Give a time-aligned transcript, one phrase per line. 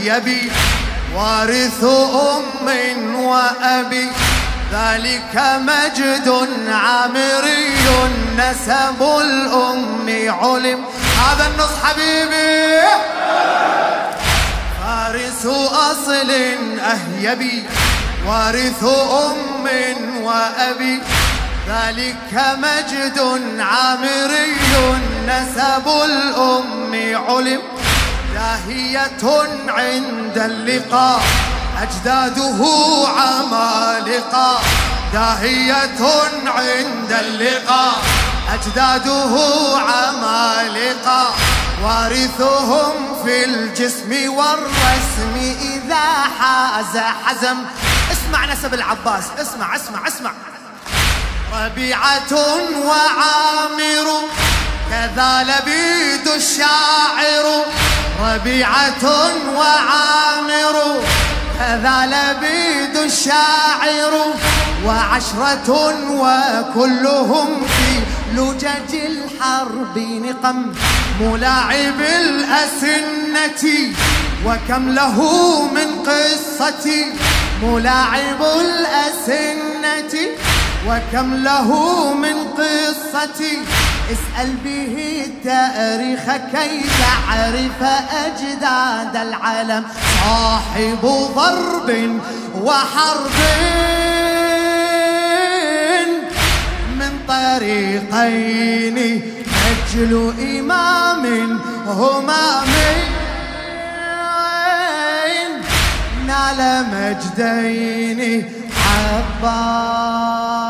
[0.00, 0.50] أهيبي
[1.14, 4.08] وارث أم وأبي
[4.72, 7.74] ذلك مجد عامري
[8.36, 10.06] نسب الأم
[10.42, 10.84] علم.
[11.20, 12.80] هذا النص حبيبي.
[14.80, 16.30] فارس أصل
[16.80, 17.64] أهيبي
[18.26, 18.84] وارث
[19.26, 19.68] أم
[20.22, 20.98] وأبي
[21.68, 23.18] ذلك مجد
[23.58, 24.56] عامري
[25.26, 27.60] نسب الأم علم.
[28.34, 29.10] داهية
[29.68, 31.22] عند اللقاء
[31.82, 32.60] أجداده
[33.08, 34.60] عمالقة.
[35.12, 35.98] داهية
[36.46, 38.02] عند اللقاء
[38.54, 39.34] أجداده
[39.78, 41.34] عمالقة.
[41.84, 46.06] وارثهم في الجسم والرسم إذا
[46.40, 47.56] حاز حزم.
[48.12, 50.30] اسمع نسب العباس اسمع اسمع اسمع.
[51.64, 52.32] ربيعة
[52.86, 54.06] وعامر
[54.90, 57.64] كذا لبيد الشاعر
[58.24, 59.04] ربيعة
[59.56, 61.02] وعامر.
[61.58, 64.12] كذا لبيد الشاعر
[64.86, 65.70] وعشرة
[66.10, 68.00] وكلهم في
[68.34, 70.72] لجج الحرب نقم
[71.20, 73.64] ملاعب الأسنة.
[74.46, 75.18] وكم له
[75.66, 76.86] من قصة
[77.62, 80.14] ملاعب الأسنة؟
[80.88, 81.68] وكم له
[82.14, 83.40] من قصة؟
[84.12, 87.80] اسأل به التاريخ كي تعرف
[88.26, 89.84] أجداد العالم؟
[90.20, 91.02] صاحب
[91.36, 92.20] ضرب
[92.62, 93.38] وحرب.
[96.98, 98.98] من طريقين
[99.70, 101.24] أجل إمام
[101.86, 103.00] همامين
[106.26, 106.60] نال
[106.92, 108.20] مجدين
[108.86, 110.69] عباس.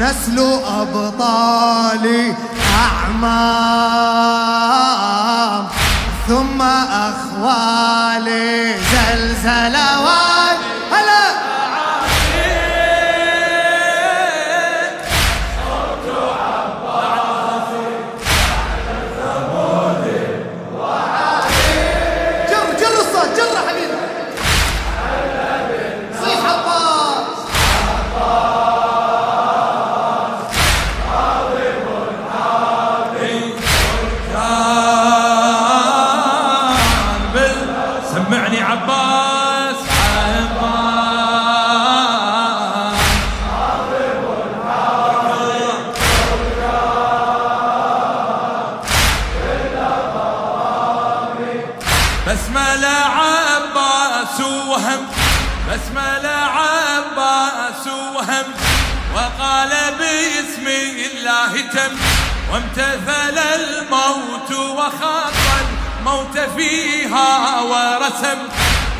[0.00, 0.38] نسل
[0.80, 2.34] أبطال
[2.78, 4.38] أعمام
[6.28, 9.87] ثم أخوالي زلزلوات
[58.28, 58.44] وهم
[59.14, 61.96] وقال باسم الله تم
[62.52, 65.34] وامتثل الموت وخاف
[65.98, 68.38] الموت فيها ورسم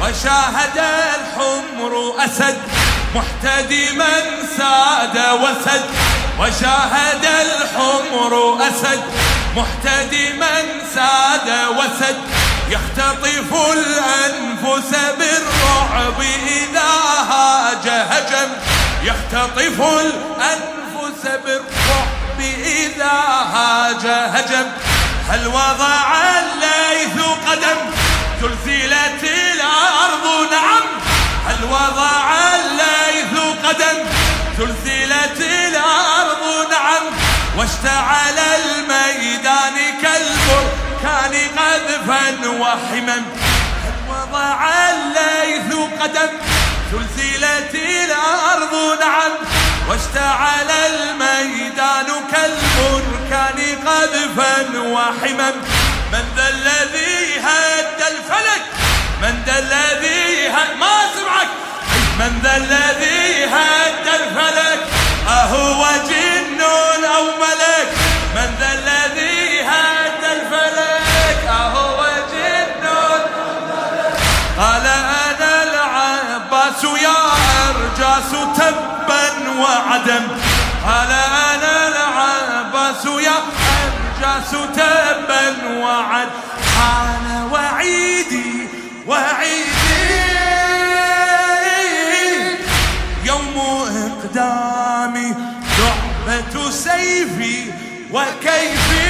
[0.00, 0.78] وشاهد
[1.20, 2.58] الحمر أسد
[3.14, 4.20] محتدما
[4.56, 5.84] ساد وسد
[6.40, 9.02] وشاهد الحمر أسد
[9.56, 10.62] محتدما
[10.94, 12.16] ساد وسد
[12.70, 14.87] يختطف الأنفس
[24.48, 24.66] هجم
[25.28, 27.78] هل وضع الليث قدم؟
[28.40, 30.84] زلزلت الأرض نعم.
[31.46, 33.98] هل وضع الليث قدم؟
[34.58, 37.02] زلزلت الأرض نعم.
[37.56, 43.24] واشتعل الميدان كالبركان قذفا وحمم.
[43.84, 46.57] هل وضع الليث قدم؟
[46.92, 49.32] زلزلت الأرض نعم
[49.88, 55.56] واشتعل الميدان كالبركان قذفا وحمم.
[56.12, 58.62] من ذا الذي هد الفلك
[59.22, 61.48] من ذا الذي هد ما سمعك.
[62.18, 64.80] من ذا الذي هد الفلك
[65.28, 66.60] أهو جن
[67.16, 67.67] أو ملك.
[84.50, 85.44] تبا
[85.82, 86.28] وعد.
[86.76, 88.68] حان وعيدي
[89.06, 90.18] وعيدي.
[93.24, 93.56] يوم
[94.06, 95.34] إقدامي
[95.78, 97.72] لعبة سيفي
[98.12, 99.08] وكيفي.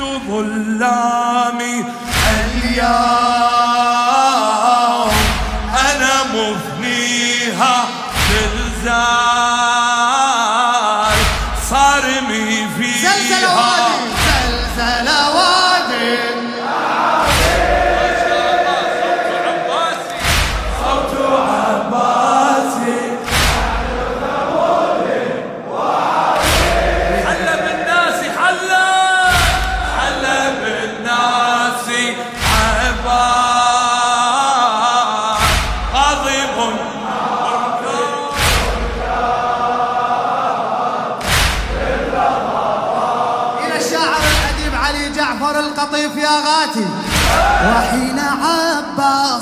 [0.00, 1.60] الظلام
[2.30, 3.79] اليوم.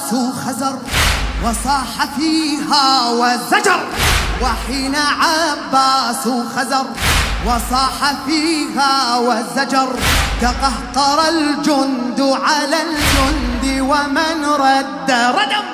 [0.08, 0.78] عباس خزر
[1.44, 3.80] وصاح فيها وزجر
[4.42, 6.86] وحين عباس خزر
[7.46, 9.88] وصاح فيها وزجر
[10.40, 15.66] تقهقر الجند على الجند ومن رد ردم.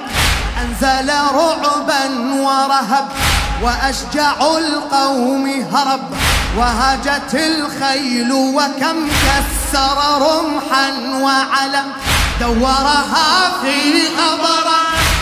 [0.63, 2.03] أنزل رعبا
[2.35, 3.09] ورهب
[3.63, 6.01] وأشجع القوم هرب
[6.59, 10.91] وهاجت الخيل وكم كسر رمحا
[11.23, 11.93] وعلم.
[12.41, 14.81] دورها في غبرة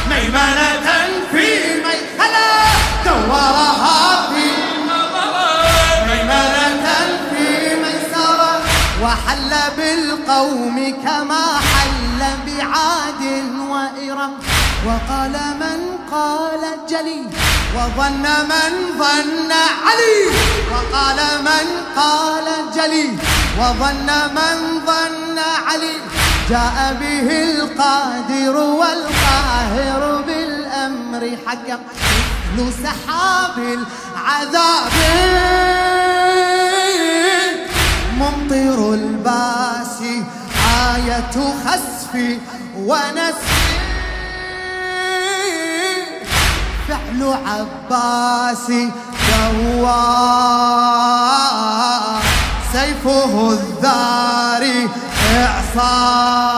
[0.08, 0.88] ميمنة
[1.32, 1.46] في
[1.84, 2.50] ميخلة.
[3.04, 4.46] دورها في
[6.08, 6.86] ميمنة
[7.30, 8.60] في ميسرة.
[9.02, 13.22] وحل بالقوم كما حل بعاد
[13.70, 14.32] وإرم.
[14.86, 15.80] وقال من
[16.12, 17.22] قال جلي.
[17.76, 19.52] وظن من ظن
[19.86, 20.16] علي.
[20.72, 21.66] وقال من
[21.96, 23.08] قال جلي.
[23.58, 25.38] وظن من ظن
[25.68, 25.96] علي.
[26.50, 31.80] جاء به القادر والقاهر بالأمر حكم
[32.58, 34.92] مثل سحاب العذاب.
[38.18, 40.16] ممطر الباسي
[40.94, 41.34] آية
[41.64, 42.12] خسف
[42.76, 43.52] ونسف.
[46.88, 48.84] فعل عباسي
[49.28, 50.22] دوار
[52.72, 54.41] سيفه الذاري
[55.71, 56.50] إعصار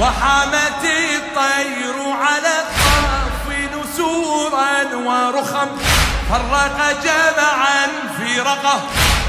[0.00, 3.44] وحامت الطير على الطرف
[3.74, 5.68] نسورا ورخم.
[6.30, 7.86] فرق جمعا
[8.18, 8.80] في رقه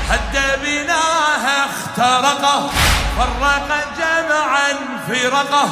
[0.10, 2.70] هد بناها اخترقه.
[3.18, 4.74] فرق جمعا
[5.08, 5.70] في رقه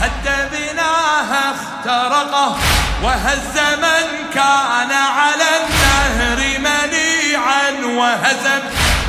[0.00, 2.56] هد بناها اخترقه.
[3.02, 8.62] وهز من كان على النهر منيعا وهزم.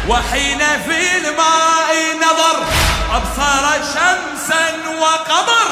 [0.07, 2.65] وحين في الماء نظر
[3.11, 4.65] أبصر شمسا
[5.01, 5.67] وقمر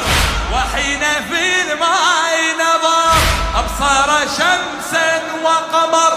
[0.52, 3.12] وحين في الماء نظر.
[3.56, 6.12] أبصر شمسا وقمر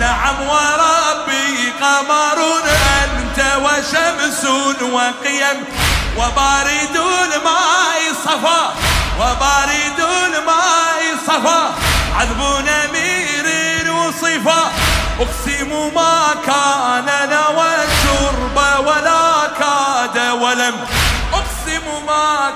[0.00, 2.38] نعم وربي قمر.
[3.04, 4.44] أنت وشمس
[4.82, 5.64] وقيم
[6.16, 8.74] وبارد الماء صفا
[9.20, 11.74] وبارد الماء صفا.
[12.18, 14.72] عذب نمير وصفا.
[15.20, 17.74] أقسم ما كان نوى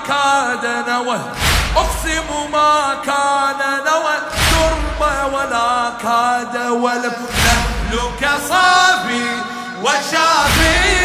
[0.07, 1.19] كاد نوى.
[1.75, 4.15] أقسم ما كان نوى.
[4.33, 5.01] الشرب
[5.33, 7.17] ولا كاد ولم.
[7.45, 9.27] نهلك صافي
[9.83, 10.99] وشافي.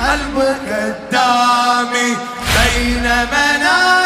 [0.00, 2.16] قلبك الدامي
[2.54, 4.03] بين منالي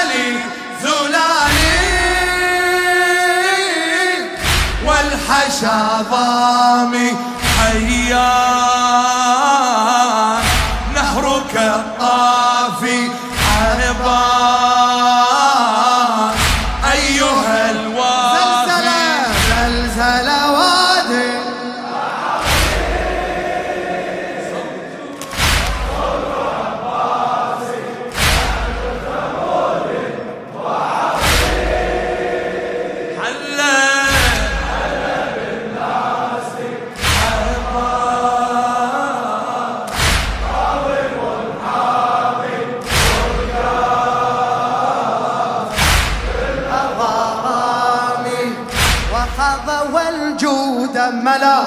[51.28, 51.58] ملا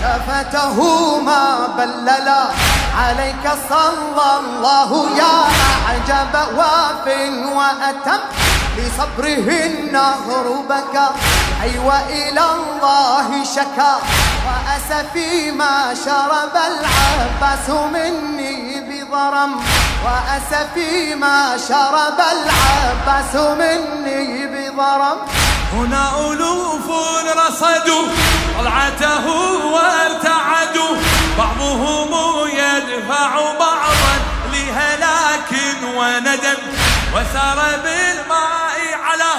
[0.00, 0.78] شفته
[1.20, 2.42] ما بللا.
[2.98, 5.34] عليك صلى الله يا
[5.88, 7.06] أعجب واف
[7.56, 8.22] وأتم
[8.76, 11.08] لصبره النهر بكى.
[11.62, 13.94] أي وإلى الله شكا
[14.46, 19.52] وأسفي ما شرب العباس مني بضرم.
[20.04, 25.18] وأسفي ما شرب العباس مني بضرم.
[25.72, 26.86] هنا ألوف
[27.40, 28.06] رصدوا
[28.60, 29.26] طلعته
[29.74, 30.96] وارتعدوا.
[31.38, 32.12] بعضهم
[32.48, 34.14] يدفع بعضا
[34.52, 35.52] لهلاك
[35.96, 36.60] وندم.
[37.14, 39.32] وسار بالماء على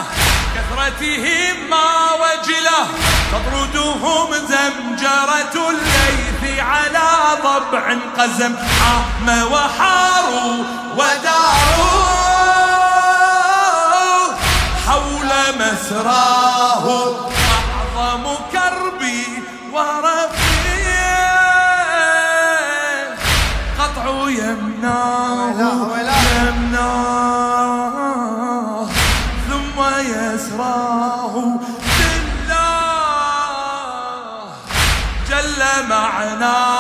[0.55, 1.89] كثرتهم ما
[2.21, 2.87] وجله.
[3.31, 7.09] تطردهم زمجرة الليث على
[7.43, 8.55] ضبع قزم.
[8.81, 10.63] عام وحاروا
[10.97, 12.21] وداروا
[14.87, 16.85] حول مسراه
[24.81, 25.99] يمناه
[26.41, 26.81] يمناه
[29.49, 31.35] ثم يسراه.
[31.97, 33.21] بالله
[35.29, 36.70] جل معناه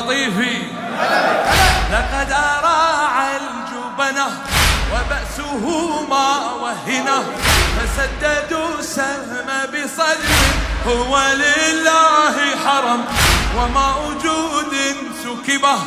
[0.00, 0.62] القطيفي
[1.92, 4.26] لقد أراع الجبنة
[4.92, 5.64] وبأسه
[6.10, 7.24] ما وهنه
[7.76, 10.34] فسددوا سهم بصدر.
[10.86, 13.04] هو لله حرم.
[13.56, 14.74] وما وجود
[15.24, 15.78] سكبه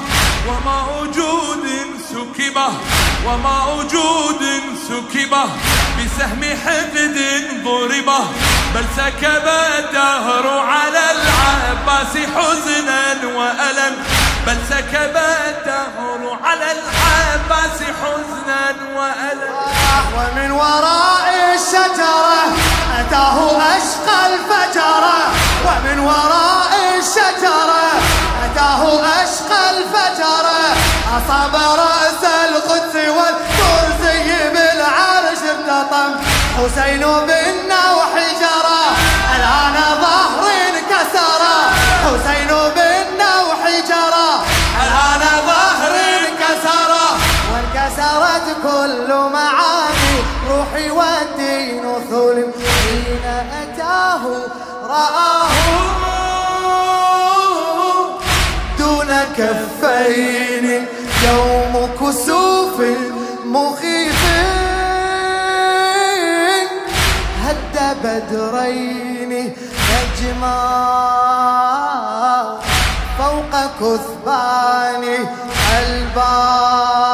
[0.47, 1.65] وما وجود
[2.13, 2.67] سكبة
[3.25, 4.43] وما وجود
[4.89, 5.43] سكبة
[5.97, 7.17] بسهم حقد
[7.65, 8.19] ضربة
[8.75, 9.47] بل سكب
[9.79, 13.95] الدهر على العباس حزنا وألم
[14.47, 15.15] بل سكب
[15.47, 19.53] الدهر على العباس حزنا وألم.
[20.17, 22.43] ومن وراء الشجرة
[22.99, 25.17] أتاه أشقى الفجرة
[25.65, 27.91] ومن وراء الشجرة
[28.45, 30.75] أتاه أشقى الفجرة
[31.17, 31.42] أصاب
[36.63, 38.83] حسين بالنوح جرى
[39.35, 41.41] الآن ظهر انكسر
[42.03, 44.29] حسين بالنوح جرى
[44.83, 46.91] الآن ظهر انكسر
[47.53, 50.15] وانكسرت كل معاني.
[50.49, 53.21] روحي والدين ظلم حين
[53.61, 54.23] أتاه
[54.89, 55.47] رآه.
[58.79, 60.42] دون كفين
[68.13, 69.53] هد بدرين
[69.89, 70.59] نجما
[73.17, 75.03] فوق كثبان
[75.77, 77.13] البان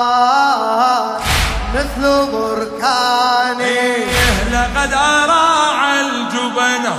[1.76, 3.60] مثل بركان.
[4.52, 6.94] لقد أراع الجبنة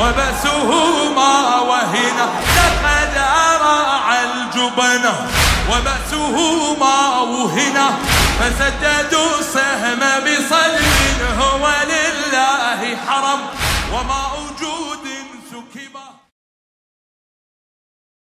[0.00, 0.70] وبأسه
[1.16, 5.14] ما وهنه لقد أراع الجبنة
[5.70, 6.36] وبأسه
[6.80, 7.98] ما وهنه
[8.40, 11.64] فسددوا السهم بصلب هو
[12.88, 13.40] لله حرم
[13.92, 14.22] وما